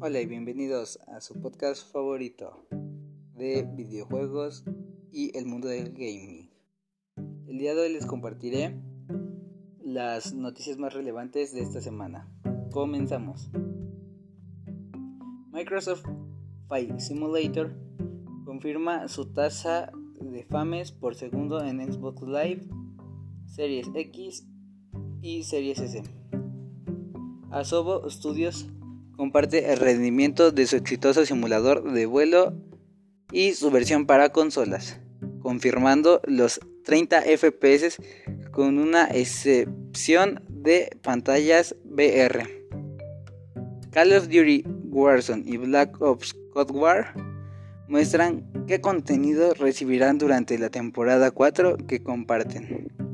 Hola 0.00 0.20
y 0.20 0.26
bienvenidos 0.26 1.00
a 1.08 1.20
su 1.20 1.34
podcast 1.40 1.92
favorito 1.92 2.64
de 3.34 3.68
videojuegos 3.74 4.64
y 5.12 5.36
el 5.36 5.46
mundo 5.46 5.68
del 5.68 5.90
gaming. 5.92 6.50
El 7.46 7.58
día 7.58 7.74
de 7.74 7.82
hoy 7.82 7.92
les 7.92 8.06
compartiré 8.06 8.80
las 9.82 10.34
noticias 10.34 10.78
más 10.78 10.94
relevantes 10.94 11.52
de 11.52 11.60
esta 11.60 11.80
semana. 11.80 12.28
Comenzamos. 12.70 13.50
Microsoft 15.52 16.04
Flight 16.68 16.98
Simulator 17.00 17.74
confirma 18.44 19.08
su 19.08 19.32
tasa 19.32 19.92
de 20.20 20.44
fames 20.44 20.92
por 20.92 21.14
segundo 21.14 21.62
en 21.62 21.92
Xbox 21.92 22.22
Live, 22.22 22.68
Series 23.48 23.88
X 23.94 24.46
y 25.20 25.42
Series 25.42 25.80
S. 25.80 26.02
Asobo 27.50 28.08
Studios 28.08 28.68
comparte 29.16 29.72
el 29.72 29.78
rendimiento 29.78 30.52
de 30.52 30.66
su 30.66 30.76
exitoso 30.76 31.26
simulador 31.26 31.92
de 31.92 32.06
vuelo 32.06 32.54
y 33.32 33.52
su 33.54 33.70
versión 33.70 34.06
para 34.06 34.30
consolas, 34.30 35.00
confirmando 35.40 36.20
los 36.24 36.60
30 36.84 37.22
FPS 37.22 37.96
con 38.52 38.78
una 38.78 39.06
excepción 39.06 40.44
de 40.48 40.96
pantallas 41.02 41.74
VR. 41.84 42.44
Call 43.90 44.12
of 44.12 44.24
Duty 44.28 44.64
Warzone 44.90 45.42
y 45.46 45.56
Black 45.56 46.00
Ops 46.00 46.34
Cold 46.52 46.70
War 46.70 47.14
muestran 47.88 48.46
qué 48.66 48.80
contenido 48.80 49.54
recibirán 49.54 50.18
durante 50.18 50.58
la 50.58 50.70
temporada 50.70 51.30
4 51.30 51.78
que 51.88 52.02
comparten. 52.02 53.07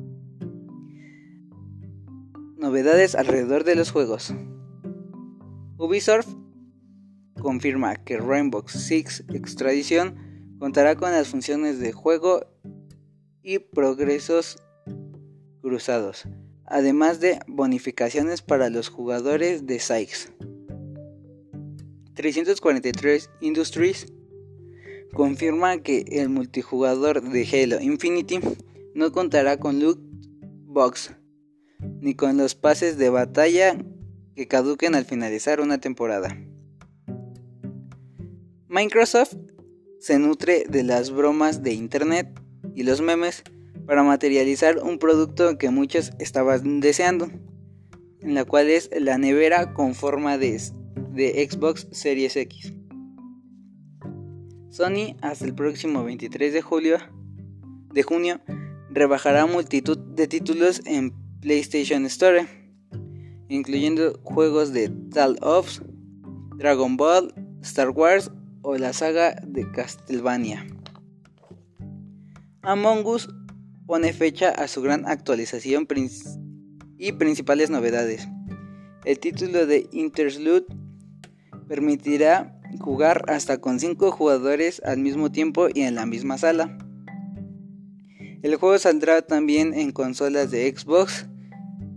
Novedades 2.64 3.14
alrededor 3.14 3.64
de 3.64 3.74
los 3.74 3.90
juegos. 3.90 4.32
Ubisoft 5.76 6.28
confirma 7.38 7.94
que 7.94 8.16
Rainbow 8.16 8.66
Six 8.66 9.22
Extradition 9.34 10.56
contará 10.58 10.96
con 10.96 11.12
las 11.12 11.28
funciones 11.28 11.78
de 11.78 11.92
juego 11.92 12.46
y 13.42 13.58
progresos 13.58 14.56
cruzados, 15.60 16.26
además 16.64 17.20
de 17.20 17.38
bonificaciones 17.46 18.40
para 18.40 18.70
los 18.70 18.88
jugadores 18.88 19.66
de 19.66 19.78
Sykes. 19.78 20.32
343 22.14 23.28
Industries 23.42 24.06
confirma 25.12 25.82
que 25.82 26.06
el 26.08 26.30
multijugador 26.30 27.20
de 27.20 27.46
Halo 27.46 27.82
Infinity 27.82 28.40
no 28.94 29.12
contará 29.12 29.58
con 29.58 29.80
loot 29.80 30.00
ni 32.04 32.14
con 32.14 32.36
los 32.36 32.54
pases 32.54 32.98
de 32.98 33.08
batalla 33.08 33.78
que 34.36 34.46
caduquen 34.46 34.94
al 34.94 35.06
finalizar 35.06 35.62
una 35.62 35.78
temporada. 35.78 36.36
Microsoft 38.68 39.36
se 40.00 40.18
nutre 40.18 40.66
de 40.68 40.82
las 40.82 41.10
bromas 41.10 41.62
de 41.62 41.72
Internet 41.72 42.28
y 42.74 42.82
los 42.82 43.00
memes 43.00 43.42
para 43.86 44.02
materializar 44.02 44.82
un 44.82 44.98
producto 44.98 45.56
que 45.56 45.70
muchos 45.70 46.10
estaban 46.18 46.80
deseando, 46.80 47.30
en 48.20 48.34
la 48.34 48.44
cual 48.44 48.68
es 48.68 48.90
la 49.00 49.16
nevera 49.16 49.72
con 49.72 49.94
forma 49.94 50.36
de, 50.36 50.60
de 51.14 51.48
Xbox 51.50 51.88
Series 51.90 52.36
X. 52.36 52.74
Sony 54.68 55.16
hasta 55.22 55.46
el 55.46 55.54
próximo 55.54 56.04
23 56.04 56.52
de 56.52 56.60
julio 56.60 56.98
de 57.94 58.02
junio 58.02 58.42
rebajará 58.90 59.46
multitud 59.46 59.96
de 59.96 60.26
títulos 60.26 60.82
en 60.84 61.23
PlayStation 61.44 62.06
Store 62.06 62.48
incluyendo 63.50 64.18
juegos 64.22 64.72
de 64.72 64.88
Tale 64.88 65.36
of, 65.42 65.80
Dragon 66.56 66.96
Ball, 66.96 67.34
Star 67.60 67.90
Wars 67.90 68.30
o 68.62 68.78
la 68.78 68.94
saga 68.94 69.36
de 69.46 69.70
Castlevania. 69.70 70.66
Among 72.62 73.04
Us 73.06 73.28
pone 73.86 74.14
fecha 74.14 74.48
a 74.48 74.68
su 74.68 74.80
gran 74.80 75.06
actualización 75.06 75.86
y 76.96 77.12
principales 77.12 77.68
novedades. 77.68 78.26
El 79.04 79.18
título 79.18 79.66
de 79.66 79.86
Interlude 79.92 80.64
permitirá 81.68 82.58
jugar 82.80 83.26
hasta 83.28 83.58
con 83.58 83.80
5 83.80 84.10
jugadores 84.12 84.80
al 84.82 84.98
mismo 84.98 85.30
tiempo 85.30 85.68
y 85.72 85.82
en 85.82 85.94
la 85.94 86.06
misma 86.06 86.38
sala. 86.38 86.78
El 88.42 88.56
juego 88.56 88.78
saldrá 88.78 89.20
también 89.20 89.74
en 89.74 89.92
consolas 89.92 90.50
de 90.50 90.74
Xbox 90.74 91.26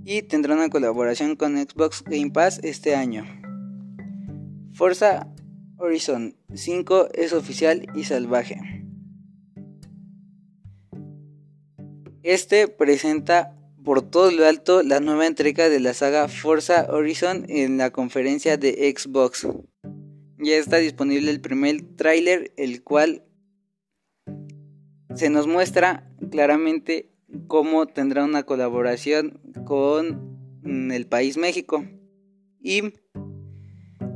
y 0.10 0.22
tendrá 0.22 0.56
una 0.56 0.70
colaboración 0.70 1.36
con 1.36 1.58
Xbox 1.58 2.02
Game 2.06 2.32
Pass 2.32 2.62
este 2.64 2.96
año. 2.96 3.26
Forza 4.72 5.28
Horizon 5.76 6.38
5 6.54 7.10
es 7.14 7.34
oficial 7.34 7.86
y 7.94 8.06
salvaje. 8.06 8.58
Este 12.24 12.70
presenta 12.70 13.54
por 13.84 14.02
todo 14.02 14.32
lo 14.32 14.46
alto 14.46 14.82
la 14.82 15.02
nueva 15.02 15.28
entrega 15.28 15.68
de 15.68 15.82
la 15.82 15.94
saga 15.94 16.30
Forza 16.30 16.88
Horizon 16.90 17.46
en 17.50 17.78
la 17.78 17.92
conferencia 17.92 18.56
de 18.56 18.96
Xbox. 18.98 19.46
Ya 20.38 20.56
está 20.56 20.78
disponible 20.78 21.32
el 21.32 21.42
primer 21.42 21.82
tráiler, 21.98 22.54
el 22.56 22.82
cual 22.82 23.26
se 25.16 25.30
nos 25.30 25.48
muestra 25.48 26.10
claramente 26.32 27.17
cómo 27.48 27.88
tendrá 27.88 28.24
una 28.24 28.44
colaboración 28.44 29.40
con 29.66 30.38
mm, 30.64 30.92
el 30.92 31.08
país 31.08 31.38
México 31.38 31.86
y 32.62 32.94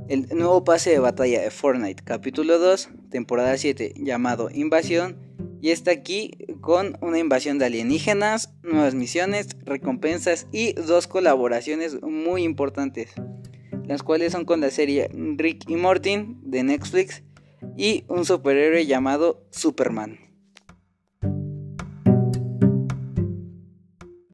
el 0.07 0.27
nuevo 0.33 0.63
pase 0.63 0.89
de 0.89 0.99
batalla 0.99 1.41
de 1.41 1.51
Fortnite 1.51 2.03
capítulo 2.03 2.59
2 2.59 2.89
temporada 3.09 3.57
7 3.57 3.93
llamado 3.97 4.49
Invasión 4.51 5.17
y 5.61 5.69
está 5.69 5.91
aquí 5.91 6.31
con 6.59 6.97
una 7.01 7.19
invasión 7.19 7.59
de 7.59 7.65
alienígenas, 7.65 8.51
nuevas 8.63 8.95
misiones, 8.95 9.47
recompensas 9.63 10.47
y 10.51 10.73
dos 10.73 11.07
colaboraciones 11.07 12.01
muy 12.01 12.43
importantes, 12.43 13.11
las 13.85 14.01
cuales 14.01 14.31
son 14.31 14.45
con 14.45 14.59
la 14.59 14.71
serie 14.71 15.09
Rick 15.13 15.69
y 15.69 15.75
Morty 15.75 16.35
de 16.41 16.63
Netflix 16.63 17.23
y 17.77 18.05
un 18.07 18.25
superhéroe 18.25 18.87
llamado 18.87 19.45
Superman. 19.51 20.30